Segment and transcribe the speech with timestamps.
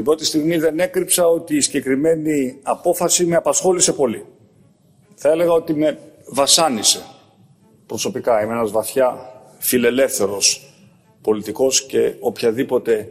[0.00, 4.24] Την πρώτη στιγμή δεν έκρυψα ότι η συγκεκριμένη απόφαση με απασχόλησε πολύ.
[5.14, 7.02] Θα έλεγα ότι με βασάνισε
[7.86, 8.42] προσωπικά.
[8.42, 9.16] Είμαι ένας βαθιά
[9.58, 10.74] φιλελεύθερος
[11.22, 13.08] πολιτικός και οποιαδήποτε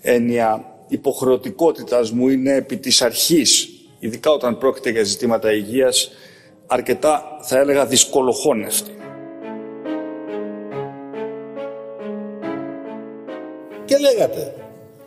[0.00, 6.10] έννοια υποχρεωτικότητας μου είναι επί της αρχής, ειδικά όταν πρόκειται για ζητήματα υγείας,
[6.66, 8.90] αρκετά θα έλεγα δυσκολοχώνευτη.
[13.84, 14.59] Και λέγατε,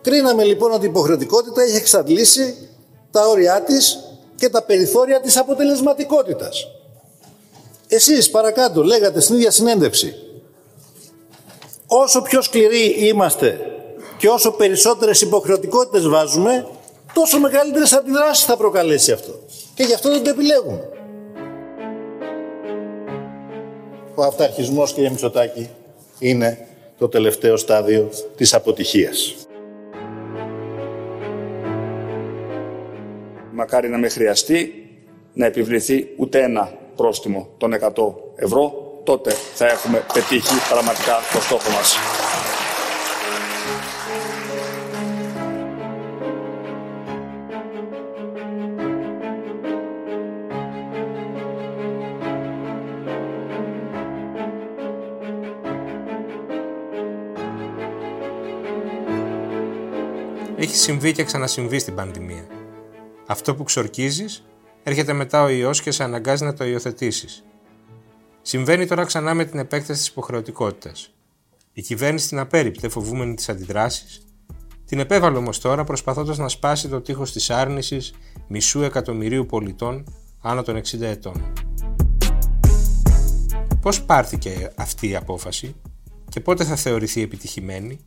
[0.04, 2.70] κρίναμε λοιπόν ότι η υποχρεωτικότητα έχει εξαντλήσει
[3.12, 4.00] τα όρια της
[4.36, 6.68] και τα περιθώρια της αποτελεσματικότητας.
[7.88, 10.16] Εσείς παρακάτω λέγατε στην ίδια συνέντευξη,
[11.88, 13.60] όσο πιο σκληροί είμαστε
[14.18, 16.68] και όσο περισσότερες υποχρεωτικότητες βάζουμε,
[17.14, 19.40] τόσο μεγαλύτερες αντιδράσεις θα προκαλέσει αυτό.
[19.74, 20.90] Και γι' αυτό δεν το επιλέγουμε.
[24.16, 25.70] Ο αυταρχισμός, κύριε Μητσοτάκη,
[26.20, 26.68] είναι
[26.98, 29.36] το τελευταίο στάδιο της αποτυχίας.
[33.64, 34.88] Μακάρι να με χρειαστεί
[35.34, 41.70] να επιβληθεί ούτε ένα πρόστιμο των 100 ευρώ, τότε θα έχουμε πετύχει πραγματικά το στόχο
[41.70, 41.96] μας.
[60.58, 62.53] Έχει συμβεί και ξανασυμβεί στην πανδημία.
[63.28, 64.44] Αυτό που ξορκίζεις,
[64.84, 67.44] έρχεται μετά ο ιό και σε αναγκάζει να το υιοθετήσεις.
[68.42, 71.14] Συμβαίνει τώρα ξανά με την επέκταση της υποχρεωτικότητας.
[71.74, 74.26] Η κυβέρνηση την απέρριπτε, φοβούμενη τι αντιδράσεις,
[74.86, 78.14] την επέβαλε όμως τώρα προσπαθώντας να σπάσει το τείχος της άρνησης
[78.48, 80.04] μισού εκατομμυρίου πολιτών
[80.42, 81.54] άνω των 60 ετών.
[83.82, 85.76] Πώς πάρθηκε αυτή η απόφαση
[86.30, 88.00] και πότε θα θεωρηθεί επιτυχημένη,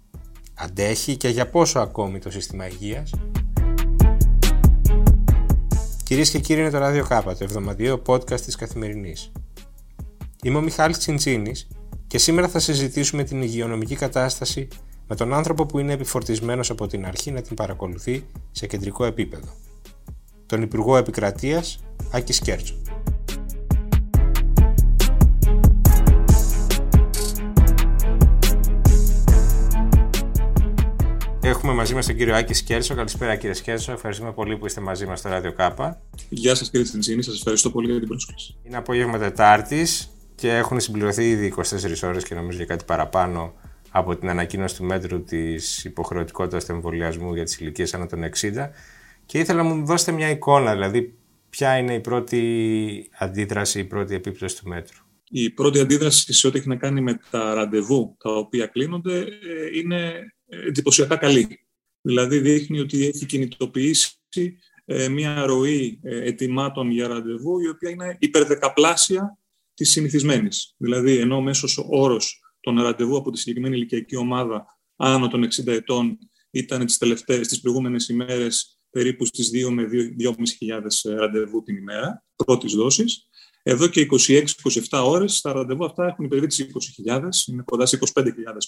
[0.58, 3.10] Αντέχει και για πόσο ακόμη το σύστημα υγείας;
[6.06, 9.32] Κυρίες και κύριοι είναι το Radio K, το εβδομαδιαίο podcast της Καθημερινής.
[10.42, 11.68] Είμαι ο Μιχάλης Τσιντσίνης
[12.06, 14.68] και σήμερα θα συζητήσουμε την υγειονομική κατάσταση
[15.08, 19.48] με τον άνθρωπο που είναι επιφορτισμένος από την αρχή να την παρακολουθεί σε κεντρικό επίπεδο.
[20.46, 22.74] Τον Υπουργό Επικρατείας Άκης Σκέρτσο.
[31.66, 32.94] Έχουμε μαζί μας τον κύριο Άκη Σκέρσο.
[32.94, 33.92] Καλησπέρα κύριε Σκέρσο.
[33.92, 36.02] Ευχαριστούμε πολύ που είστε μαζί μας στο Radio Κάπα.
[36.28, 38.56] Γεια σας κύριε Τσιντσίνη, σας ευχαριστώ πολύ για την πρόσκληση.
[38.62, 41.62] Είναι απόγευμα Τετάρτης και έχουν συμπληρωθεί ήδη 24
[42.02, 43.54] ώρες και νομίζω για κάτι παραπάνω
[43.90, 48.70] από την ανακοίνωση του μέτρου της υποχρεωτικότητας του εμβολιασμού για τις ηλικίες άνω των 60.
[49.26, 51.14] Και ήθελα να μου δώσετε μια εικόνα, δηλαδή
[51.50, 55.04] ποια είναι η πρώτη αντίδραση, η πρώτη επίπτωση του μέτρου.
[55.30, 59.78] Η πρώτη αντίδραση σε ό,τι έχει να κάνει με τα ραντεβού τα οποία κλείνονται ε,
[59.78, 60.12] είναι
[60.48, 61.66] εντυπωσιακά καλή.
[62.00, 64.16] Δηλαδή δείχνει ότι έχει κινητοποιήσει
[64.84, 69.38] ε, μια ροή ε, ετοιμάτων για ραντεβού η οποία είναι υπερδεκαπλάσια
[69.74, 70.74] της συνηθισμένης.
[70.76, 75.66] Δηλαδή ενώ ο μέσος όρος των ραντεβού από τη συγκεκριμένη ηλικιακή ομάδα άνω των 60
[75.66, 76.18] ετών
[76.50, 79.88] ήταν τις, τελευταίες, τις προηγούμενες ημέρες περίπου στις 2 με
[81.02, 83.25] 2.500 ραντεβού την ημέρα πρώτης δόσης.
[83.68, 84.06] Εδώ και
[84.90, 86.66] 26-27 ώρες τα ραντεβού αυτά έχουν υπερβεί τις
[87.06, 88.24] 20.000, είναι κοντά σε 25.000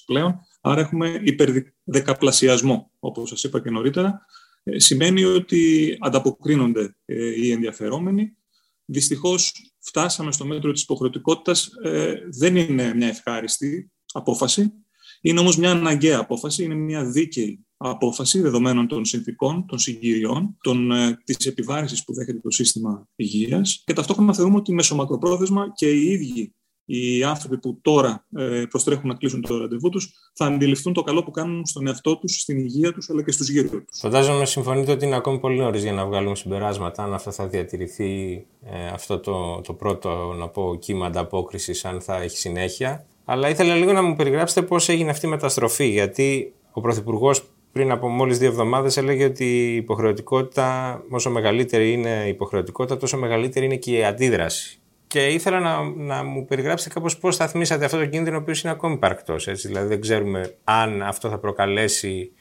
[0.07, 4.27] πλέον, άρα έχουμε υπερδεκαπλασιασμό, όπως σας είπα και νωρίτερα.
[4.63, 8.37] Ε, σημαίνει ότι ανταποκρίνονται ε, οι ενδιαφερόμενοι.
[8.85, 11.71] Δυστυχώς φτάσαμε στο μέτρο της υποχρεωτικότητας.
[11.83, 14.73] Ε, δεν είναι μια ευχάριστη απόφαση.
[15.21, 20.91] Είναι όμως μια αναγκαία απόφαση, είναι μια δίκαιη απόφαση δεδομένων των συνθήκων, των συγκυριών, των,
[20.93, 26.11] ε, της επιβάρησης που δέχεται το σύστημα υγείας και ταυτόχρονα θεωρούμε ότι μεσομακροπρόθεσμα και οι
[26.11, 26.53] ίδιοι
[26.91, 31.23] οι άνθρωποι που τώρα ε, προστρέχουν να κλείσουν το ραντεβού τους θα αντιληφθούν το καλό
[31.25, 33.99] που κάνουν στον εαυτό τους, στην υγεία τους αλλά και στους γύρω τους.
[33.99, 38.45] Φαντάζομαι συμφωνείτε ότι είναι ακόμη πολύ νωρίς για να βγάλουμε συμπεράσματα αν αυτό θα διατηρηθεί
[38.65, 43.07] ε, αυτό το, το πρώτο να πω, κύμα ανταπόκρισης, αν θα έχει συνέχεια.
[43.25, 47.43] Αλλά ήθελα λίγο να μου περιγράψετε πώς έγινε αυτή η μεταστροφή, γιατί ο Πρωθυπουργός
[47.73, 53.17] πριν από μόλις δύο εβδομάδες έλεγε ότι η υποχρεωτικότητα, όσο μεγαλύτερη είναι η υποχρεωτικότητα, τόσο
[53.19, 54.79] μεγαλύτερη είναι και η αντίδραση.
[55.07, 58.73] Και ήθελα να, να μου περιγράψετε κάπως πώς σταθμίσατε αυτό το κίνδυνο, ο οποίος είναι
[58.73, 59.47] ακόμη υπαρκτός.
[59.47, 59.67] Έτσι.
[59.67, 62.33] Δηλαδή δεν ξέρουμε αν αυτό θα προκαλέσει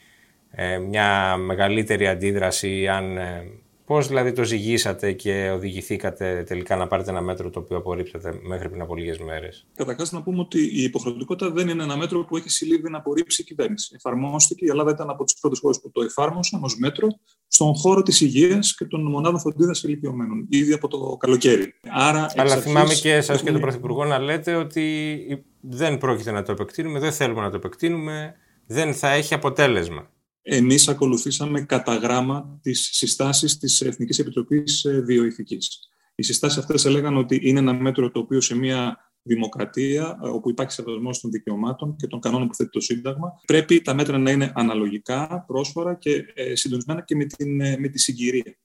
[0.50, 3.46] ε, μια μεγαλύτερη αντίδραση, αν ε,
[3.88, 8.68] Πώς δηλαδή το ζυγίσατε και οδηγηθήκατε τελικά να πάρετε ένα μέτρο το οποίο απορρίψατε μέχρι
[8.68, 12.36] πριν από λίγες μέρες; Καταρχάς, να πούμε ότι η υποχρεωτικότητα δεν είναι ένα μέτρο που
[12.36, 13.92] έχει συλλήβει να απορρίψει η κυβέρνηση.
[13.96, 17.08] Εφαρμόστηκε, η Ελλάδα ήταν από τις πρώτες χώρες που το εφάρμοσαν ως μέτρο
[17.46, 21.74] στον χώρο της υγείας και των μονάδων φροντίδας ηλικιωμένων, ήδη από το καλοκαίρι.
[21.90, 23.46] Άρα, Αλλά θυμάμαι και εσά έχουμε...
[23.46, 25.16] και τον Πρωθυπουργό να λέτε ότι
[25.60, 28.34] δεν πρόκειται να το επεκτείνουμε, δεν θέλουμε να το επεκτείνουμε,
[28.66, 30.10] δεν θα έχει αποτέλεσμα.
[30.50, 35.78] Εμείς ακολουθήσαμε κατά γράμμα τις συστάσεις της Εθνικής Επιτροπής Βιοειθικής.
[36.14, 40.72] Οι συστάσεις αυτές έλεγαν ότι είναι ένα μέτρο το οποίο σε μια δημοκρατία, όπου υπάρχει
[40.72, 44.52] σεβασμός των δικαιωμάτων και των κανόνων που θέτει το Σύνταγμα, πρέπει τα μέτρα να είναι
[44.54, 48.58] αναλογικά, πρόσφορα και ε, συντονισμένα και με, την, ε, με τη συγκυρία.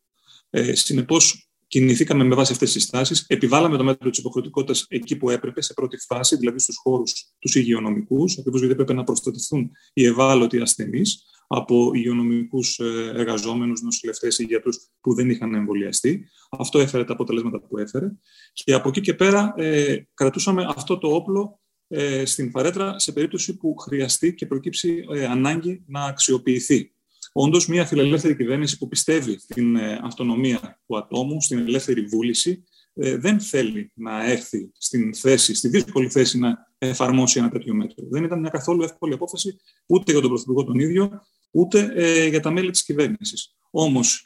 [0.49, 5.29] Ε, Συνεπώς, κινηθήκαμε με βάση αυτές τις συστάσεις, επιβάλαμε το μέτρο της υποχρεωτικότητας εκεί που
[5.29, 10.05] έπρεπε, σε πρώτη φάση, δηλαδή στους χώρους τους υγειονομικούς, ακριβώς γιατί έπρεπε να προστατευτούν οι
[10.05, 11.23] ευάλωτοι ασθενείς
[11.55, 14.71] από υγειονομικούς ε, εργαζόμενους, νοσηλευτές ή γιατρού
[15.01, 16.27] που δεν είχαν εμβολιαστεί.
[16.49, 18.11] Αυτό έφερε τα αποτελέσματα που έφερε.
[18.53, 23.57] Και από εκεί και πέρα ε, κρατούσαμε αυτό το όπλο ε, στην παρέτρα σε περίπτωση
[23.57, 26.93] που χρειαστεί και προκύψει ε, ανάγκη να αξιοποιηθεί.
[27.33, 32.63] Όντως, μια φιλελεύθερη κυβέρνηση που πιστεύει στην ε, αυτονομία του ατόμου, στην ελεύθερη βούληση,
[32.95, 38.05] δεν θέλει να έρθει στην θέση, στη δύσκολη θέση να εφαρμόσει ένα τέτοιο μέτρο.
[38.09, 41.21] Δεν ήταν μια καθόλου εύκολη απόφαση ούτε για τον Πρωθυπουργό τον ίδιο,
[41.53, 43.55] ούτε ε, για τα μέλη της κυβέρνησης.
[43.71, 44.25] Όμως,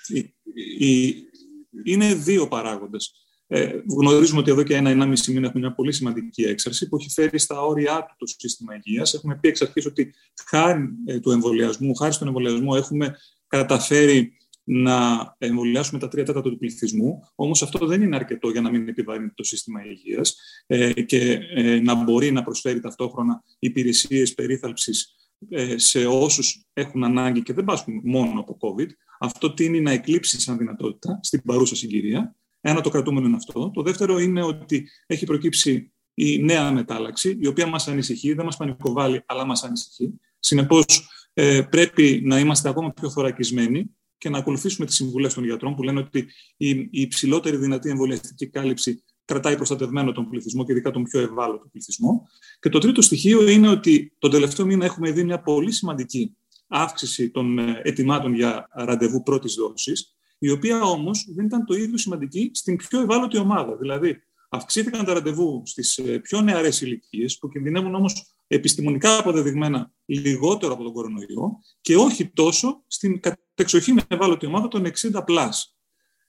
[1.84, 3.12] είναι δύο παράγοντες.
[3.50, 7.40] Ε, γνωρίζουμε ότι εδώ και ένα-ενάμιση μήνα έχουμε μια πολύ σημαντική έξαρση που έχει φέρει
[7.40, 9.14] στα όρια του το σύστημα υγείας.
[9.14, 10.14] Έχουμε πει εξ αρχής ότι
[10.48, 16.58] χάρη ε, του εμβολιασμού, χάρη στον εμβολιασμό, έχουμε καταφέρει να εμβολιάσουμε τα τρία τέταρτα του
[16.58, 17.20] πληθυσμού.
[17.36, 20.36] Όμως αυτό δεν είναι αρκετό για να μην επιβαρύνει το σύστημα υγείας
[20.66, 25.27] ε, και ε, να μπορεί να προσφέρει ταυτόχρονα υπηρεσίες περίθαλψης ε,
[25.76, 28.88] σε όσους έχουν ανάγκη και δεν πάσχουν μόνο από COVID.
[29.20, 32.36] Αυτό τίνει να εκλείψει σαν δυνατότητα στην παρούσα συγκυρία.
[32.62, 33.72] Ένα το κρατούμενο είναι αυτό.
[33.74, 38.58] Το δεύτερο είναι ότι έχει προκύψει η νέα μετάλλαξη, η οποία μας ανησυχεί, δεν μας
[38.58, 40.14] πανικοβάλλει, αλλά μας ανησυχεί.
[40.40, 45.76] Συνεπώς, ε, πρέπει να είμαστε ακόμα πιο θωρακισμένοι και να ακολουθήσουμε τις συμβουλές των γιατρών
[45.76, 51.04] που λένε ότι η υψηλότερη δυνατή εμβολιαστική κάλυψη κρατάει προστατευμένο τον πληθυσμό και ειδικά τον
[51.04, 52.28] πιο ευάλωτο πληθυσμό.
[52.60, 56.38] Και το τρίτο στοιχείο είναι ότι τον τελευταίο μήνα έχουμε δει μια πολύ σημαντική
[56.68, 61.98] αύξηση των ε, ετοιμάτων για ραντεβού πρώτης δόσης, η οποία όμως δεν ήταν το ίδιο
[61.98, 63.76] σημαντική στην πιο ευάλωτη ομάδα.
[63.76, 70.74] Δηλαδή, αυξήθηκαν τα ραντεβού στις ε, πιο νεαρές ηλικίες, που κινδυνεύουν όμως επιστημονικά αποδεδειγμένα λιγότερο
[70.74, 75.50] από τον κορονοϊό και όχι τόσο στην κατεξοχήν ευάλωτη ομάδα των 60+.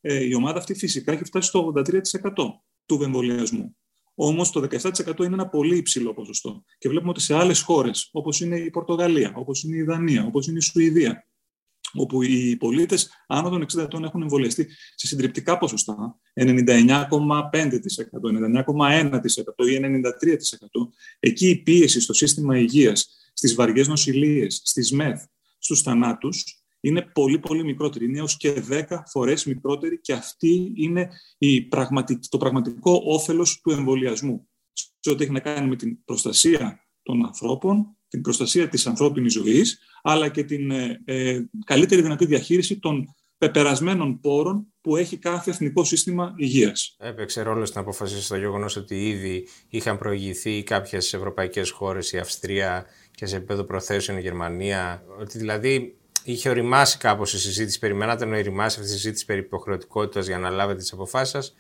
[0.00, 1.93] Ε, η ομάδα αυτή φυσικά έχει φτάσει στο 83%
[2.88, 3.76] του εμβολιασμού.
[4.14, 6.64] Όμως το 17% είναι ένα πολύ υψηλό ποσοστό.
[6.79, 10.46] Και βλέπουμε ότι σε άλλες χώρες, όπως είναι η Πορτογαλία, όπως είναι η Δανία, όπως
[10.46, 11.26] είναι η Σουηδία,
[11.93, 16.50] όπου οι πολίτες άνω των 60 ετών έχουν εμβολιαστεί σε συντριπτικά ποσοστά, 99,5%,
[18.23, 20.88] 99,1% ή 93%,
[21.20, 25.23] εκεί η πίεση στο σύστημα υγείας, στις βαριές νοσηλίες, στις ΜΕΘ,
[25.58, 28.05] στους θανάτους, είναι πολύ πολύ μικρότερη.
[28.05, 31.08] Είναι έως και 10 φορές μικρότερη και αυτή είναι
[31.38, 31.69] η
[32.29, 34.49] το πραγματικό όφελος του εμβολιασμού.
[35.00, 39.79] Σε ό,τι έχει να κάνει με την προστασία των ανθρώπων, την προστασία της ανθρώπινης ζωής,
[40.02, 45.85] αλλά και την ε, ε, καλύτερη δυνατή διαχείριση των πεπερασμένων πόρων που έχει κάθε εθνικό
[45.85, 46.96] σύστημα υγείας.
[46.99, 52.87] Έπαιξε ρόλο στην απόφαση στο γεγονός ότι ήδη είχαν προηγηθεί κάποιες ευρωπαϊκές χώρες, η Αυστρία
[53.11, 55.05] και σε επίπεδο προθέσεων η Γερμανία.
[55.20, 55.98] Ότι δηλαδή
[56.32, 60.50] είχε οριμάσει κάπως η συζήτηση, περιμένατε να οριμάσει αυτή η συζήτηση περί υποχρεωτικότητας για να
[60.50, 61.54] λάβετε τις αποφάσεις σας,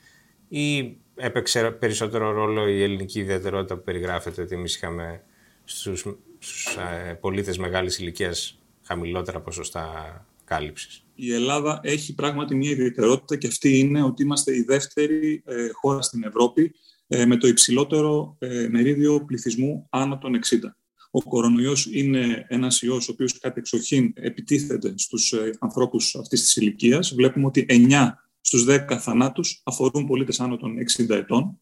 [0.48, 5.22] ή έπαιξε περισσότερο ρόλο η ελληνική ιδιαιτερότητα που περιγράφεται ότι εμείς είχαμε
[5.64, 6.04] στους
[7.08, 13.78] ε, πολίτες μεγάλης ηλικίας χαμηλότερα ποσοστά κάλυψης; Η Ελλάδα έχει πράγματι μια ιδιαιτερότητα και αυτή
[13.78, 16.74] είναι ότι είμαστε η δεύτερη ε, χώρα στην Ευρώπη
[17.06, 18.36] ε, με το υψηλότερο
[18.70, 20.56] μερίδιο πληθυσμού άνω των 60.
[21.18, 27.14] Ο κορονοϊός είναι ένας ιός ο οποίος κατεξοχήν επιτίθεται στους ε, ανθρώπους αυτής της ηλικίας.
[27.14, 28.10] Βλέπουμε ότι 9
[28.40, 31.60] στους 10 θανάτους αφορούν πολίτες άνω των 60 ετών.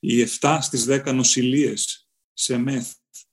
[0.00, 2.86] Οι 7 στις 10 νοσηλίες σε ΜΕΘ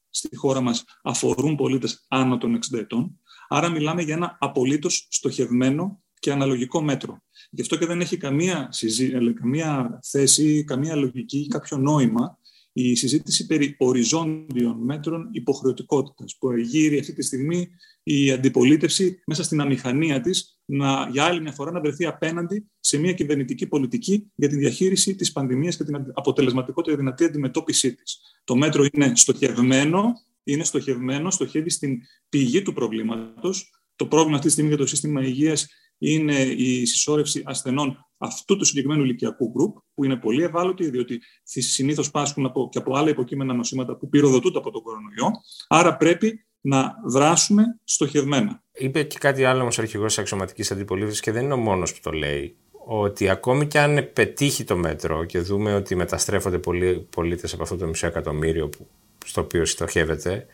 [0.10, 3.20] στη χώρα μας αφορούν πολίτες άνω των 60 ετών.
[3.48, 7.24] Άρα μιλάμε για ένα απολύτως στοχευμένο και αναλογικό μέτρο.
[7.50, 12.40] Γι' αυτό και δεν έχει καμία, ε, καμία θέση, καμία λογική ή κάποιο νόημα
[12.74, 17.70] η συζήτηση περί οριζόντιων μέτρων υποχρεωτικότητας που γύρει αυτή τη στιγμή
[18.04, 22.98] η αντιπολίτευση μέσα στην αμηχανία της να, για άλλη μια φορά να βρεθεί απέναντι σε
[22.98, 28.20] μια κυβερνητική πολιτική για τη διαχείριση της πανδημίας και την αποτελεσματικότερη δυνατή αντιμετώπιση της.
[28.44, 30.14] Το μέτρο είναι στοχευμένο,
[30.44, 32.00] είναι στοχευμένο, στοχεύει στην
[32.30, 33.72] πηγή του προβλήματος.
[33.96, 35.68] Το πρόβλημα αυτή τη στιγμή για το σύστημα υγείας
[36.02, 42.12] είναι η συσσόρευση ασθενών αυτού του συγκεκριμένου ηλικιακού γκρουπ, που είναι πολύ ευάλωτοι, διότι συνήθως
[42.12, 45.32] πάσχουν από, και από άλλα υποκείμενα νοσήματα που πυροδοτούνται από τον κορονοϊό.
[45.68, 48.64] Άρα πρέπει να δράσουμε στοχευμένα.
[48.74, 51.94] Είπε και κάτι άλλο όμως ο αρχηγός της αξιωματικής αντιπολίτευσης και δεν είναι ο μόνος
[51.94, 52.56] που το λέει.
[52.86, 57.78] Ότι ακόμη και αν πετύχει το μέτρο και δούμε ότι μεταστρέφονται πολλοί πολίτες από αυτό
[57.78, 58.88] το μισό εκατομμύριο που,
[59.26, 60.46] στο οποίο στοχεύεται,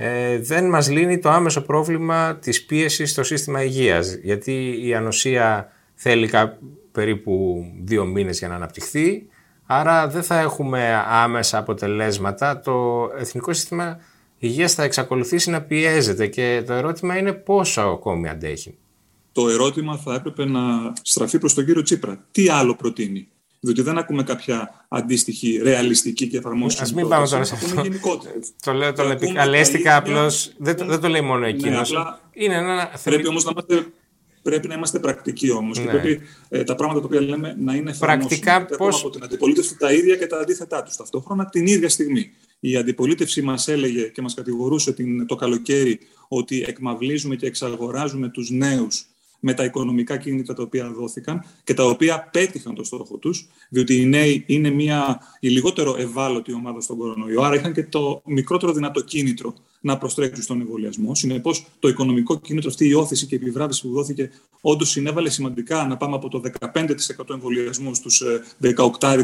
[0.00, 4.14] ε, δεν μας λύνει το άμεσο πρόβλημα της πίεσης στο σύστημα υγείας.
[4.14, 6.30] Γιατί η ανοσία θέλει
[6.92, 9.26] περίπου δύο μήνες για να αναπτυχθεί,
[9.66, 12.60] άρα δεν θα έχουμε άμεσα αποτελέσματα.
[12.60, 13.98] Το Εθνικό Σύστημα
[14.38, 18.78] Υγείας θα εξακολουθήσει να πιέζεται και το ερώτημα είναι πόσο ακόμη αντέχει.
[19.32, 20.60] Το ερώτημα θα έπρεπε να
[21.02, 22.24] στραφεί προς τον κύριο Τσίπρα.
[22.30, 23.28] Τι άλλο προτείνει;
[23.60, 26.88] Διότι δεν ακούμε κάποια αντίστοιχη ρεαλιστική και εφαρμόσιμη.
[26.88, 27.82] Α μην πάμε τώρα σε αυτό.
[28.62, 30.52] Το λέω, το επικαλέστηκα απλώς.
[30.58, 31.94] Δεν, δεν το λέει μόνο ναι, εκείνος.
[32.32, 33.86] είναι ένα Πρέπει όμως να είμαστε
[34.42, 35.78] πρέπει να είμαστε πρακτικοί όμως.
[35.78, 35.84] Ναι.
[35.84, 38.88] Και πρέπει ε, τα πράγματα τα οποία λέμε να είναι Πρακτικά πώ.
[38.88, 40.96] Από την αντιπολίτευση τα ίδια και τα αντίθετά τους.
[40.96, 42.30] Ταυτόχρονα την ίδια στιγμή.
[42.60, 45.98] Η αντιπολίτευση μας έλεγε και μας κατηγορούσε την, το καλοκαίρι
[46.28, 49.06] ότι εκμαυλίζουμε και εξαγοράζουμε τους νέους
[49.40, 54.00] με τα οικονομικά κίνητρα τα οποία δόθηκαν και τα οποία πέτυχαν το στόχο τους, διότι
[54.00, 58.72] οι νέοι είναι μια, η λιγότερο ευάλωτη ομάδα στον κορονοϊό, άρα είχαν και το μικρότερο
[58.72, 61.14] δυνατό κίνητρο να προστρέξουν στον εμβολιασμό.
[61.14, 64.30] Συνεπώς, το οικονομικό κίνητρο, αυτή η όθηση και η επιβράβευση που δόθηκε,
[64.60, 68.22] όντως συνέβαλε σημαντικά να πάμε από το 15% εμβολιασμού στους
[69.00, 69.20] 18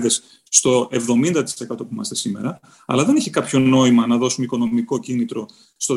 [0.49, 2.61] στο 70% που είμαστε σήμερα.
[2.87, 5.97] Αλλά δεν έχει κάποιο νόημα να δώσουμε οικονομικό κίνητρο στο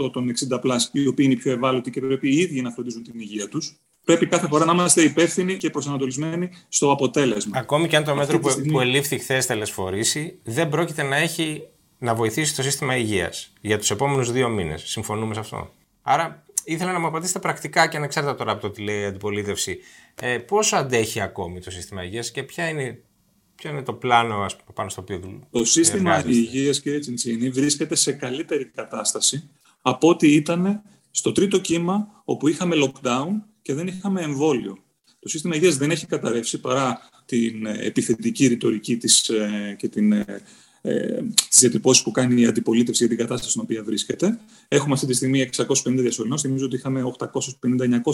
[0.00, 2.70] 17% των 60 πλάς, οι οποίοι είναι οι πιο ευάλωτοι και πρέπει οι ίδιοι να
[2.70, 3.78] φροντίζουν την υγεία τους.
[4.04, 7.58] Πρέπει κάθε φορά να είμαστε υπεύθυνοι και προσανατολισμένοι στο αποτέλεσμα.
[7.58, 8.72] Ακόμη και αν το μέτρο που, στιγμή...
[8.72, 11.62] που ελήφθη χθες τελεσφορήσει, δεν πρόκειται να έχει
[11.98, 14.82] να βοηθήσει το σύστημα υγείας για τους επόμενους δύο μήνες.
[14.86, 15.70] Συμφωνούμε σε αυτό.
[16.02, 19.78] Άρα ήθελα να μου απαντήσετε πρακτικά και ανεξάρτητα τώρα από το τι λέει η αντιπολίτευση,
[20.20, 23.02] ε, πόσο αντέχει ακόμη το σύστημα υγείας και ποια είναι,
[23.54, 25.44] ποιο είναι το πλάνο ας, πάνω στο οποίο δουλεύει.
[25.50, 29.50] Το σύστημα υγείας, κύριε Τσιντσίνη, βρίσκεται σε καλύτερη κατάσταση
[29.82, 30.82] από ό,τι ήταν
[31.16, 33.28] στο τρίτο κύμα, όπου είχαμε lockdown
[33.62, 34.78] και δεν είχαμε εμβόλιο.
[35.18, 40.12] Το σύστημα υγείας δεν έχει καταρρεύσει παρά την ε, επιθετική ρητορική της ε, και την
[40.12, 40.42] ε,
[40.86, 44.38] ε, τις διατυπώσεις που κάνει η αντιπολίτευση για την κατάσταση στην οποία βρίσκεται.
[44.68, 46.46] Έχουμε αυτή τη στιγμή 650 διασωληνώσεις.
[46.46, 47.40] Θυμίζω ότι είχαμε 850-900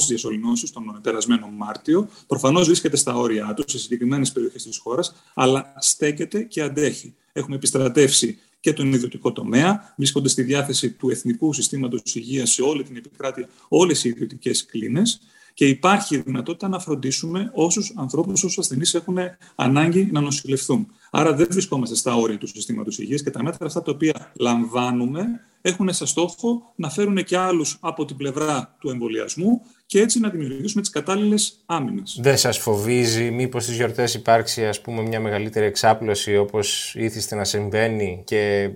[0.08, 2.08] διασωληνώσεις τον περασμένο Μάρτιο.
[2.26, 7.14] Προφανώς βρίσκεται στα όρια τους σε συγκεκριμένες περιοχές της χώρας, αλλά στέκεται και αντέχει.
[7.32, 9.94] Έχουμε επιστρατεύσει και τον ιδιωτικό τομέα.
[9.96, 15.20] Βρίσκονται στη διάθεση του Εθνικού Συστήματος Υγείας σε όλη την επικράτεια όλες οι ιδιωτικές κλίνες
[15.60, 19.18] και υπάρχει δυνατότητα να φροντίσουμε όσους ανθρώπους, όσους ασθενείς έχουν
[19.54, 20.86] ανάγκη να νοσηλευθούν.
[21.10, 25.40] Άρα δεν βρισκόμαστε στα όρια του συστήματος υγείας και τα μέτρα αυτά τα οποία λαμβάνουμε
[25.62, 30.28] έχουν σαν στόχο να φέρουν και άλλους από την πλευρά του εμβολιασμού και έτσι να
[30.28, 32.18] δημιουργήσουμε τις κατάλληλες άμυνες.
[32.22, 37.44] Δεν σας φοβίζει, μήπως στις γιορτές υπάρξει ας πούμε, μια μεγαλύτερη εξάπλωση όπως ήθιστε να
[37.44, 38.70] συμβαίνει και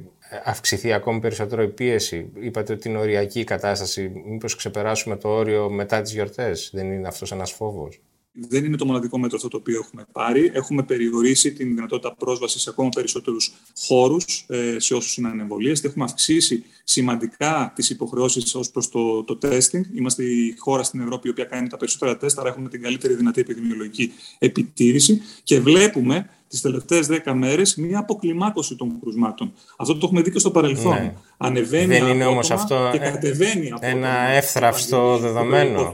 [0.45, 2.31] αυξηθεί ακόμη περισσότερο η πίεση.
[2.41, 4.13] Είπατε ότι είναι οριακή η κατάσταση.
[4.27, 8.01] Μήπως ξεπεράσουμε το όριο μετά τις γιορτές; Δεν είναι αυτός ένας φόβος;
[8.33, 10.51] Δεν είναι το μοναδικό μέτρο αυτό το οποίο έχουμε πάρει.
[10.55, 13.55] Έχουμε περιορίσει την δυνατότητα πρόσβασης σε ακόμα περισσότερους
[13.87, 15.85] χώρους ε, σε όσους είναι ανεμβολίες.
[15.85, 19.83] Έχουμε αυξήσει σημαντικά τις υποχρεώσεις ως προς το, το testing.
[19.95, 23.15] Είμαστε η χώρα στην Ευρώπη η οποία κάνει τα περισσότερα τεστ, άρα έχουμε την καλύτερη
[23.15, 29.53] δυνατή επιδημιολογική επιτήρηση και βλέπουμε τις τελευταίες 10 μέρες μια αποκλιμάκωση των κρουσμάτων.
[29.77, 30.93] Αυτό το έχουμε δει και στο παρελθόν.
[30.93, 31.15] Ναι.
[31.37, 35.93] Ανεβαίνει Δεν είναι όμως αυτό και κατεβαίνει από ένα εύθραυστο δεδομένο.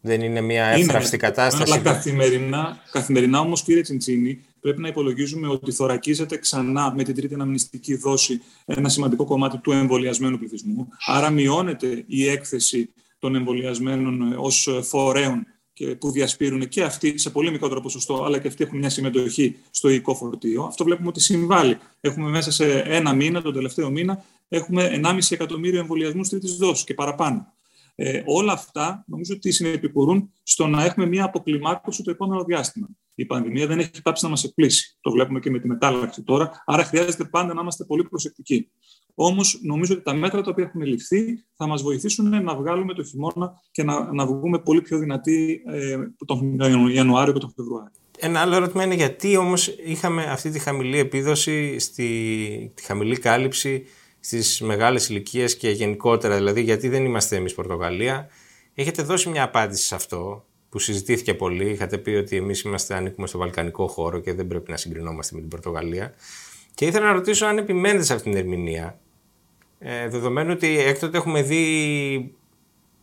[0.00, 1.72] Δεν είναι μια εύθραυστη κατάσταση.
[1.72, 7.34] Αλλά καθημερινά, καθημερινά όμως, κύριε Τσιντσίνη, πρέπει να υπολογίζουμε ότι θωρακίζεται ξανά με την τρίτη
[7.34, 10.88] αναμνηστική δόση ένα σημαντικό κομμάτι του εμβολιασμένου πληθυσμού.
[11.06, 15.46] Άρα μειώνεται η έκθεση των εμβολιασμένων ως φορέων
[15.98, 19.88] που διασπείρουν και αυτοί σε πολύ μικρότερο ποσοστό, αλλά και αυτοί έχουν μια συμμετοχή στο
[19.88, 20.62] οικό φορτίο.
[20.62, 21.78] Αυτό βλέπουμε ότι συμβάλλει.
[22.00, 26.94] Έχουμε μέσα σε ένα μήνα, τον τελευταίο μήνα, έχουμε 1,5 εκατομμύριο εμβολιασμούς τρίτης δόσης και
[26.94, 27.52] παραπάνω.
[27.94, 32.88] Ε, όλα αυτά νομίζω ότι συνεπικουρούν στο να έχουμε μια αποκλιμάκωση το επόμενο διάστημα.
[33.20, 34.98] Η πανδημία δεν έχει πάψει να μας εκπλήσει.
[35.00, 36.62] Το βλέπουμε και με τη μετάλλαξη τώρα.
[36.66, 38.70] Άρα χρειάζεται πάντα να είμαστε πολύ προσεκτικοί.
[39.14, 43.04] Όμως νομίζω ότι τα μέτρα τα οποία έχουν ληφθεί θα μας βοηθήσουν να βγάλουμε το
[43.04, 45.96] χειμώνα και να, να βγούμε πολύ πιο δυνατοί ε,
[46.26, 46.58] τον
[46.90, 47.92] Ιανουάριο και τον Φεβρουάριο.
[48.18, 53.84] Ένα άλλο ερώτημα είναι γιατί όμως είχαμε αυτή τη χαμηλή επίδοση, στη, τη χαμηλή κάλυψη
[54.20, 58.28] στις μεγάλες ηλικίες και γενικότερα, δηλαδή γιατί δεν είμαστε εμείς Πορτογαλία.
[58.74, 61.70] Έχετε δώσει μια απάντηση σε αυτό που συζητήθηκε πολύ.
[61.70, 65.40] Είχατε πει ότι εμείς είμαστε ανήκουμε στο βαλκανικό χώρο και δεν πρέπει να συγκρινόμαστε με
[65.40, 66.14] την Πορτογαλία.
[66.74, 68.98] Και ήθελα να ρωτήσω αν επιμένετε σε αυτήν την ερμηνεία.
[69.78, 72.34] Ε, δεδομένου ότι έκτοτε έχουμε δει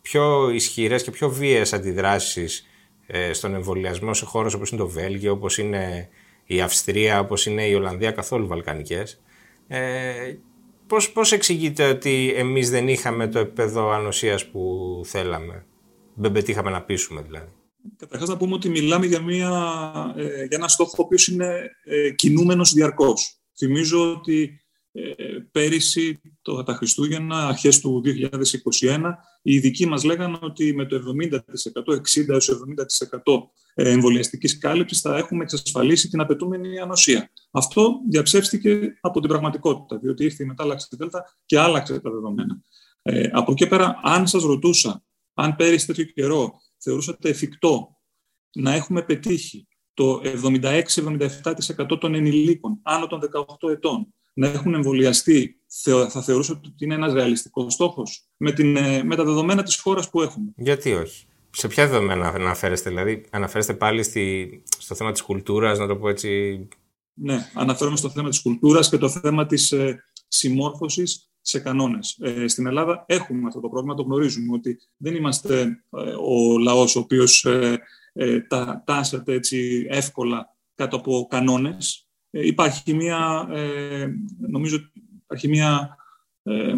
[0.02, 2.66] πιο ισχυρές και πιο βίαιες αντιδράσεις
[3.06, 6.08] ε, στον εμβολιασμό σε χώρες όπως είναι το Βέλγιο, όπως είναι
[6.46, 9.20] η Αυστρία, όπως είναι η Ολλανδία, καθόλου βαλκανικές.
[9.68, 10.34] Ε,
[10.86, 15.64] πώς, πώς εξηγείτε ότι εμείς δεν είχαμε το επίπεδο ανοσίας που θέλαμε,
[16.16, 17.48] δεν πετύχαμε να πείσουμε δηλαδή.
[17.96, 19.50] Καταρχάς να πούμε ότι μιλάμε για, μια,
[20.16, 23.40] ε, για ένα στόχο ο οποίος είναι ε, κινούμενος διαρκώς.
[23.56, 24.60] Θυμίζω ότι
[24.92, 25.02] ε,
[25.52, 28.02] πέρυσι, το, τα Χριστούγεννα, αρχές του
[28.80, 29.00] 2021,
[29.42, 31.98] οι ειδικοί μας λέγανε ότι με το 70%, 60%
[33.24, 37.30] 70% εμβολιαστικής κάλυψης θα έχουμε εξασφαλίσει την απαιτούμενη ανοσία.
[37.50, 42.60] Αυτό διαψεύστηκε από την πραγματικότητα, διότι ήρθε η μετάλλαξη Δέλτα και άλλαξε τα δεδομένα.
[43.02, 45.04] Ε, από εκεί πέρα, αν σας ρωτούσα,
[45.38, 47.96] αν πέρυσι τέτοιο καιρό θεωρούσατε εφικτό
[48.52, 53.20] να έχουμε πετύχει το 76-77% των ενηλίκων άνω των
[53.60, 55.60] 18 ετών να έχουν εμβολιαστεί,
[56.08, 60.10] θα θεωρούσατε ότι είναι ένας ρεαλιστικός στόχος με, την, ε, με τα δεδομένα της χώρας
[60.10, 65.22] που έχουμε; Γιατί όχι; Σε ποια δεδομένα αναφέρεστε, δηλαδή αναφέρεστε πάλι στη, στο θέμα της
[65.22, 66.60] κουλτούρας, να το πω έτσι;
[67.14, 72.18] Ναι, αναφέρομαι στο θέμα της κουλτούρας και το θέμα της ε, συμμόρφωσης σε κανόνες.
[72.20, 75.60] Ε, στην Ελλάδα έχουμε αυτό το πρόβλημα, το γνωρίζουμε, ότι δεν είμαστε
[75.90, 77.78] ε, ο λαός ο οποίος ε,
[78.12, 82.08] ε, τα, τάσσεται έτσι εύκολα κάτω από κανόνες.
[82.30, 84.06] Ε, υπάρχει μια, ε,
[84.48, 84.78] νομίζω,
[85.22, 85.96] υπάρχει μια
[86.42, 86.74] ε,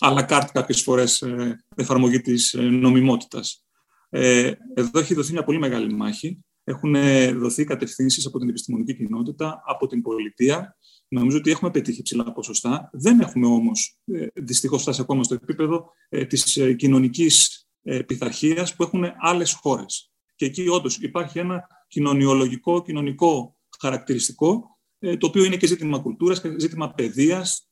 [0.00, 3.64] à la carte κάποιες φορές ε, εφαρμογή της ε, νομιμότητας.
[4.08, 6.44] Ε, εδώ έχει δοθεί μια πολύ μεγάλη μάχη.
[6.70, 6.94] Έχουν
[7.38, 10.76] δοθεί κατευθύνσεις από την επιστημονική κοινότητα, από την πολιτεία.
[11.08, 12.90] Νομίζω ότι έχουμε πετύχει ψηλά ποσοστά.
[12.92, 17.64] Δεν έχουμε όμως ε, δυστυχώς φτάσει ακόμα στο επίπεδο ε, της κοινωνικής
[18.06, 20.10] πειθαρχίας που έχουν άλλες χώρες.
[20.34, 26.40] Και εκεί όντως υπάρχει ένα κοινωνιολογικό, κοινωνικό χαρακτηριστικό, ε, το οποίο είναι και ζήτημα κουλτούρας
[26.40, 27.68] και ζήτημα παιδείας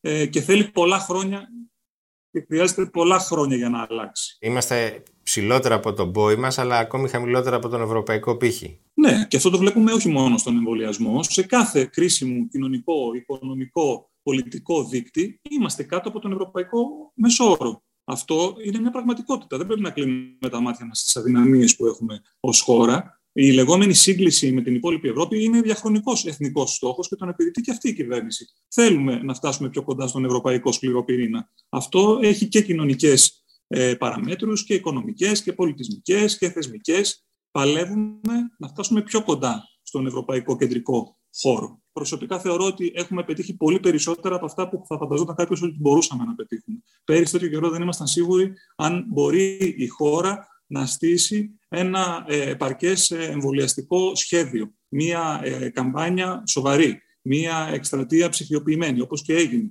[0.00, 1.48] ε, και θέλει πολλά χρόνια
[2.30, 4.36] και χρειάζεται πολλά χρόνια για να αλλάξει.
[4.40, 8.80] Είμαστε ψηλότερα από τον πόη μας, αλλά ακόμη χαμηλότερα από τον ευρωπαϊκό πύχη.
[8.94, 11.22] Ναι, και αυτό το βλέπουμε όχι μόνο στον εμβολιασμό.
[11.22, 17.82] Σε κάθε κρίσιμο κοινωνικό, οικονομικό, πολιτικό δίκτυ είμαστε κάτω από τον ευρωπαϊκό μεσόωρο.
[18.04, 19.56] Αυτό είναι μια πραγματικότητα.
[19.56, 23.19] Δεν πρέπει να κλείνουμε τα μάτια μας στις αδυναμίες που έχουμε ως χώρα.
[23.32, 27.70] Η λεγόμενη σύγκληση με την υπόλοιπη Ευρώπη είναι διαχρονικός εθνικός στόχος και τον επιδητεί και
[27.70, 28.46] αυτή η κυβέρνηση.
[28.68, 31.50] Θέλουμε να φτάσουμε πιο κοντά στον ευρωπαϊκό σκληροπυρήνα.
[31.68, 37.24] Αυτό έχει και κοινωνικές ε, παραμέτρους και οικονομικές και πολιτισμικές και θεσμικές.
[37.50, 41.82] Παλεύουμε να φτάσουμε πιο κοντά στον ευρωπαϊκό κεντρικό χώρο.
[41.92, 46.24] Προσωπικά θεωρώ ότι έχουμε πετύχει πολύ περισσότερα από αυτά που θα φανταζόταν κάποιος ότι μπορούσαμε
[46.24, 46.82] να πετύχουμε.
[47.04, 53.10] Πέρυσι τέτοιο καιρό δεν ήμασταν σίγουροι αν μπορεί η χώρα να στήσει ένα ε, επαρκές
[53.10, 59.70] ε, εμβολιαστικό σχέδιο, μία ε, καμπάνια σοβαρή, μία εκστρατεία ψηφιοποιημένη, όπως και έγινε.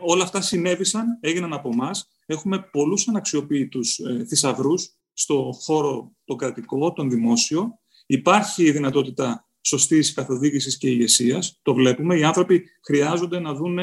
[0.00, 2.08] όλα αυτά συνέβησαν, έγιναν από εμάς.
[2.26, 7.78] Έχουμε πολλούς αναξιοποιητούς ε, θησαυρούς στο χώρο τον κρατικό, τον δημόσιο.
[8.06, 11.58] Υπάρχει η δυνατότητα σωστής καθοδήγησης και ηγεσίας.
[11.62, 12.18] Το βλέπουμε.
[12.18, 13.78] Οι άνθρωποι χρειάζονται να δουν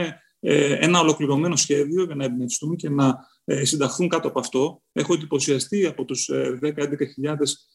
[0.79, 4.81] ένα ολοκληρωμένο σχέδιο για να εμπνευστούν και να ε, συνταχθούν κάτω από αυτό.
[4.91, 6.29] Έχω εντυπωσιαστεί από τους
[6.61, 6.71] 10-11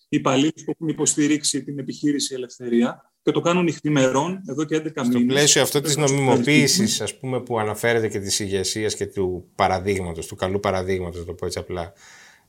[0.08, 5.06] υπαλλήλους που έχουν υποστηρίξει την επιχείρηση Ελευθερία και το κάνουν νυχθημερών εδώ και 11 μήνες.
[5.06, 10.26] Στο πλαίσιο αυτό της νομιμοποίησης ας πούμε, που αναφέρεται και της ηγεσίας και του παραδείγματος,
[10.26, 11.92] του καλού παραδείγματος, το πω έτσι απλά,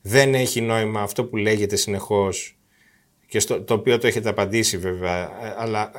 [0.02, 2.58] δεν έχει νόημα αυτό που λέγεται συνεχώς
[3.26, 5.90] και στο, το οποίο το έχετε απαντήσει βέβαια, ε, αλλά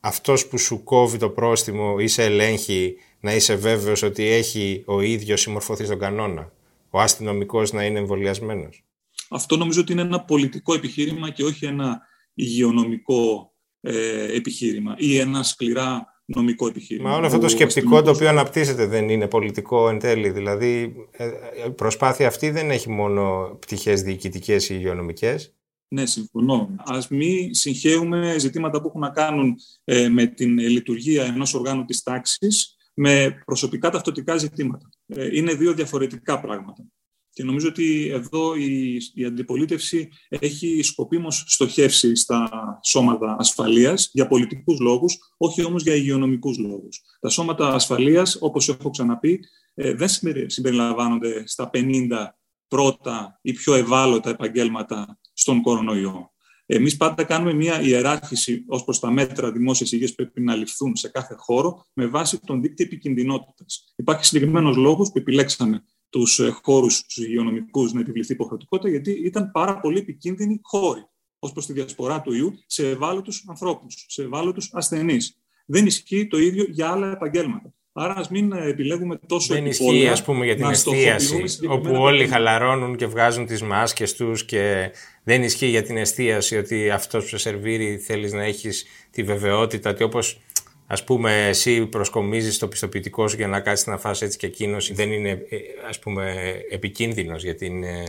[0.00, 5.00] αυτός που σου κόβει το πρόστιμο ή σε ελέγχει να είσαι βέβαιος ότι έχει ο
[5.00, 6.52] ίδιος συμμορφωθεί στον κανόνα.
[6.90, 8.84] Ο αστυνομικός να είναι εμβολιασμένος.
[9.28, 12.00] Αυτό νομίζω ότι είναι ένα πολιτικό επιχείρημα και όχι ένα
[12.34, 17.10] υγειονομικό ε, επιχείρημα ή ένα σκληρά νομικό επιχείρημα.
[17.10, 20.30] Μα όλο αυτό το σκεπτικό το οποίο αναπτύσσεται δεν είναι πολιτικό εν τέλει.
[20.30, 21.30] Δηλαδή ε,
[21.66, 25.54] η προσπάθεια αυτή δεν έχει μόνο πτυχές διοικητικές ή υγειονομικές.
[25.92, 26.74] Ναι, συμφωνώ.
[26.78, 32.02] Α μην συγχαίουμε ζητήματα που έχουν να κάνουν ε, με την λειτουργία ενός οργάνου της
[32.02, 34.88] τάξης με προσωπικά ταυτοτικά ζητήματα.
[35.06, 36.84] Ε, είναι δύο διαφορετικά πράγματα.
[37.32, 42.48] Και νομίζω ότι εδώ η, η αντιπολίτευση έχει σκοπίμως στοχεύσει στα
[42.82, 47.00] σώματα ασφαλείας για πολιτικούς λόγους, όχι όμως για υγειονομικούς λόγους.
[47.20, 49.40] Τα σώματα ασφαλείας, όπως έχω ξαναπεί,
[49.74, 50.08] ε, δεν
[50.46, 56.32] συμπεριλαμβάνονται στα 50 πρώτα ή πιο ευάλωτα επαγγέλματα στον κορονοϊό.
[56.66, 60.96] Εμείς πάντα κάνουμε μια ιεράρχηση ως προς τα μέτρα δημόσιας υγείας που πρέπει να ληφθούν
[60.96, 63.92] σε κάθε χώρο με βάση τον δίκτυο επικινδυνότητας.
[63.96, 69.50] Υπάρχει συγκεκριμένος λόγος που επιλέξαμε τους ε, χώρους τους υγειονομικούς να επιβληθεί υποχρεωτικότητα, γιατί ήταν
[69.50, 71.04] πάρα πολύ επικίνδυνοι χώροι
[71.38, 75.36] ως προς τη διασπορά του ιού σε ευάλωτους ανθρώπους, σε ευάλωτους ασθενείς.
[75.66, 77.74] Δεν ισχύει το ίδιο για άλλα επαγγέλματα.
[77.92, 82.26] Άρα ας μην ε, επιλέγουμε τόσο Δεν ισχύει ας πούμε για την εστίαση όπου όλοι
[82.26, 87.28] χαλαρώνουν και βγάζουν τις μάσκες τους και δεν ισχύει για την εστίαση ότι αυτός που
[87.28, 90.40] σε σερβίρει θέλεις να έχεις τη βεβαιότητα ότι όπως
[90.86, 94.92] ας πούμε εσύ προσκομίζεις το πιστοποιητικό σου για να κάτσεις να φας έτσι και εκείνος
[94.92, 98.04] δεν είναι ε, ας πούμε επικίνδυνος για την, ε,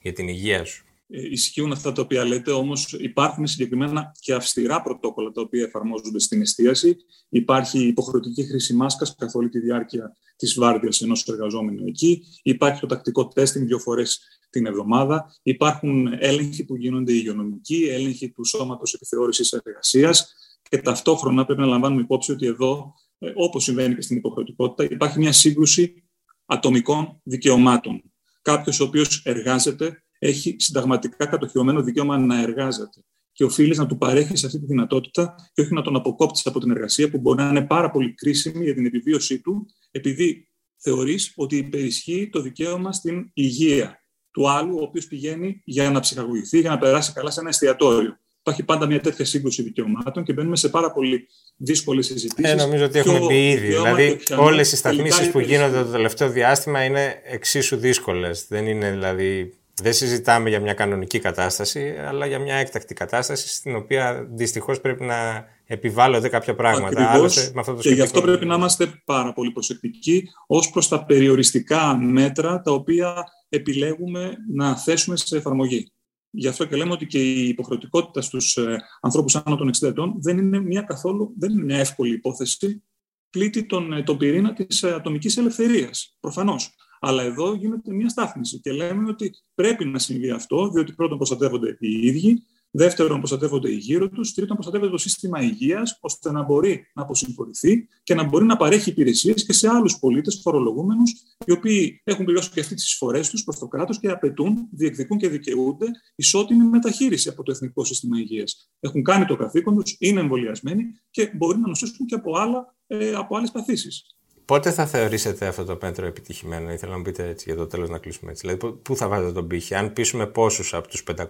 [0.00, 0.85] για την υγεία σου.
[1.08, 6.18] Ε, ισχύουν αυτά τα οποία λέτε, όμως υπάρχουν συγκεκριμένα και αυστηρά πρωτόκολλα τα οποία εφαρμόζονται
[6.18, 6.96] στην εστίαση.
[7.28, 12.22] Υπάρχει υποχρεωτική χρήση μάσκας καθ' όλη τη διάρκεια της βάρδιας ενός εργαζόμενου εκεί.
[12.42, 15.34] Υπάρχει το τακτικό τέστινγκ δύο φορές την εβδομάδα.
[15.42, 20.34] Υπάρχουν έλεγχοι που γίνονται υγειονομικοί, έλεγχοι του σώματος επιθεώρησης εργασίας
[20.68, 25.18] και ταυτόχρονα πρέπει να λαμβάνουμε υπόψη ότι εδώ, ε, όπως συμβαίνει και στην υποχρεωτικότητα, υπάρχει
[25.18, 26.04] μια σύγκρουση
[26.46, 28.02] ατομικών δικαιωμάτων.
[28.42, 33.00] Κάποιος ο οποίος εργάζεται έχει συνταγματικά κατοχυρωμένο δικαίωμα να εργάζεται.
[33.32, 36.70] Και οφείλεις να του παρέχεις αυτή τη δυνατότητα και όχι να τον αποκόπτεις από την
[36.70, 41.56] εργασία που μπορεί να είναι πάρα πολύ κρίσιμη για την επιβίωσή του, επειδή θεωρείς ότι
[41.56, 46.78] υπερισχύει το δικαίωμα στην υγεία του άλλου, ο οποίος πηγαίνει για να ψυχαγωγηθεί, για να
[46.78, 48.18] περάσει καλά σε ένα εστιατόριο.
[48.40, 52.52] Υπάρχει πάντα μια τέτοια σύγκρουση δικαιωμάτων και μπαίνουμε σε πάρα πολύ δύσκολες συζητήσεις.
[52.52, 53.66] Ε, νομίζω ότι έχουμε πει ήδη.
[53.66, 58.46] Δηλαδή, όλες οι σταθμίσεις που γίνονται το τελευταίο διάστημα είναι εξίσου δύσκολες.
[58.48, 63.76] Δεν είναι δηλαδή δεν συζητάμε για μια κανονική κατάσταση, αλλά για μια έκτακτη κατάσταση στην
[63.76, 67.10] οποία δυστυχώς πρέπει να επιβάλλονται κάποια πράγματα.
[67.10, 70.88] Άλλωστε, με αυτό το και γι' αυτό πρέπει να είμαστε πάρα πολύ προσεκτικοί ως προς
[70.88, 75.90] τα περιοριστικά μέτρα τα οποία επιλέγουμε να θέσουμε σε εφαρμογή.
[76.30, 80.14] Γι' αυτό και λέμε ότι και η υποχρεωτικότητα στους ε, ανθρώπους άνω των 60 ετών
[80.18, 82.82] δεν είναι μια καθόλου δεν είναι μια εύκολη υπόθεση.
[83.30, 86.16] Πλήττει τον, ε, τον πυρήνα της ε, ατομικής ελευθερίας.
[86.20, 86.74] Προφανώς.
[87.06, 91.76] Αλλά εδώ γίνεται μια στάθμιση και λέμε ότι πρέπει να συμβεί αυτό, διότι πρώτον προστατεύονται
[91.80, 96.86] οι ίδιοι, δεύτερον προστατεύονται οι γύρω τους, τρίτον προστατεύεται το σύστημα υγείας, ώστε να μπορεί
[96.94, 101.12] να αποσυμφορηθεί και να μπορεί να παρέχει υπηρεσίες και σε άλλους πολίτες φορολογούμενους,
[101.46, 105.18] οι οποίοι έχουν πληρώσει και αυτοί τις εισφορές τους προς το κράτος και απαιτούν, διεκδικούν
[105.18, 108.70] και δικαιούνται ισότιμη μεταχείριση από το Εθνικό Σύστημα Υγείας.
[108.80, 113.14] Έχουν κάνει το καθήκον τους, είναι εμβολιασμένοι και μπορεί να νοσήσουν και από, άλλα, ε,
[113.14, 114.06] από άλλες παθήσεις.
[114.46, 117.88] Πότε θα θεωρήσετε αυτό το μέτρο επιτυχημένο, ήθελα να μου πείτε έτσι για το τέλος
[117.88, 118.46] να κλείσουμε έτσι.
[118.46, 121.24] Δηλαδή, πού θα βάλετε τον πύχη, αν πείσουμε πόσους από τους 500.000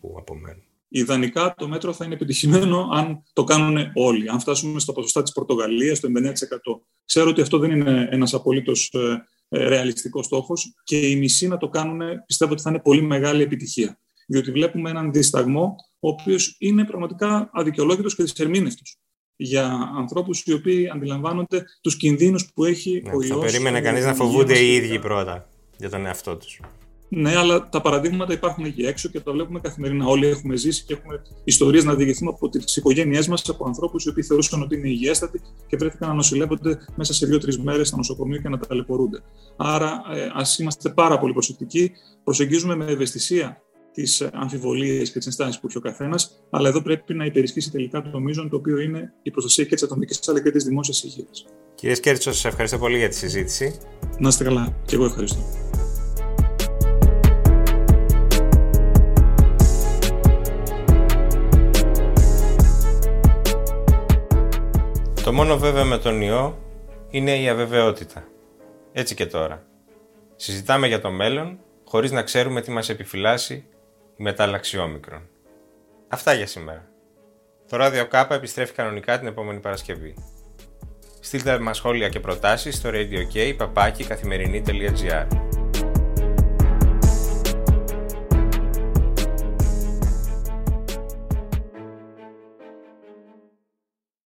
[0.00, 0.62] που απομένουν.
[0.88, 4.28] Ιδανικά το μέτρο θα είναι επιτυχημένο αν το κάνουν όλοι.
[4.28, 6.32] Αν φτάσουμε στο ποσοστά της Πορτογαλίας, το 99%.
[7.04, 11.56] Ξέρω ότι αυτό δεν είναι ένας απολύτως ε, ε, ρεαλιστικός στόχος και οι μισοί να
[11.56, 13.98] το κάνουν πιστεύω ότι θα είναι πολύ μεγάλη επιτυχία.
[14.26, 18.98] Διότι βλέπουμε έναν δισταγμό ο οποίος είναι πραγματικά αδικαιολόγητος και δυσερμήνευτος
[19.40, 23.26] για ανθρώπους οι οποίοι αντιλαμβάνονται τους κινδύνους που έχει ναι, ο ιός.
[23.26, 26.60] Θα περίμενε κανείς να φοβούνται οι ίδιοι πρώτα για τον εαυτό τους.
[27.10, 30.06] Ναι, αλλά τα παραδείγματα υπάρχουν εκεί έξω και τα βλέπουμε καθημερινά.
[30.06, 34.08] Όλοι έχουμε ζήσει και έχουμε ιστορίες να διηγηθούμε από τις οικογένειές μας, από ανθρώπους οι
[34.08, 38.40] οποίοι θεωρούσαν ότι είναι υγιέστατοι και βρέθηκαν να νοσηλεύονται μέσα σε δύο-τρεις μέρες στο νοσοκομείο
[38.40, 39.22] και να ταλαιπωρούνται.
[39.56, 41.92] Άρα, ε, ας είμαστε πάρα πολύ προσεκτικοί.
[42.24, 43.62] Προσεγγίζουμε με ευαισθησία
[44.02, 48.02] τις αμφιβολίες και τις ενστάσεις που έχει ο καθένας, αλλά εδώ πρέπει να υπερισχύσει τελικά
[48.02, 51.46] το μείζον, το οποίο είναι η προστασία και της ατομικής αλλά και της δημόσιας υγείας.
[51.74, 53.78] Κύριε Σκέρτσο, σας ευχαριστώ πολύ για τη συζήτηση.
[54.18, 54.76] Να είστε καλά.
[54.84, 55.38] Και εγώ ευχαριστώ.
[65.24, 66.58] Το μόνο βέβαιο με τον ιό
[67.10, 68.28] είναι η αβεβαιότητα.
[68.92, 69.66] Έτσι και τώρα.
[70.36, 73.64] Συζητάμε για το μέλλον χωρίς να ξέρουμε τι μας επιφυλάσσει
[74.18, 75.28] η μετάλλαξη όμικρον.
[76.08, 76.88] Αυτά για σήμερα.
[77.68, 80.14] Το ράδιο Κάπα επιστρέφει κανονικά την επόμενη Παρασκευή.
[81.20, 83.26] Στείλτε μας σχόλια και προτάσεις στο radio